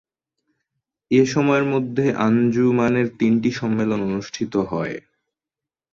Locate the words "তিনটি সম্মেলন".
3.19-3.99